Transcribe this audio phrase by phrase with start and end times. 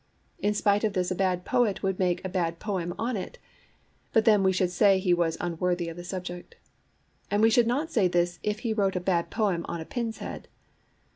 [0.39, 3.37] In spite of this a bad poet would make a bad poem on it;
[4.11, 6.55] but then we should say he was unworthy of the subject.
[7.29, 10.17] And we should not say this if he wrote a bad poem on a pin's
[10.17, 10.47] head.